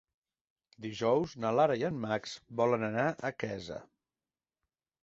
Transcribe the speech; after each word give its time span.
Dijous 0.85 1.35
na 1.45 1.51
Lara 1.59 1.75
i 1.83 1.85
en 1.91 2.01
Max 2.07 2.35
volen 2.63 2.87
anar 2.91 3.05
a 3.11 3.33
Quesa. 3.45 3.83